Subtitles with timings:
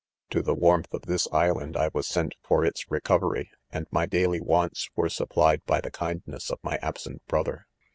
[0.31, 4.41] "To the warmth of this Island I was sent for its recovery, and my daily
[4.41, 7.67] wants were supplied by the kindness of .#n absent brother.